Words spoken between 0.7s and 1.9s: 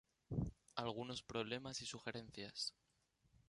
Algunos problemas y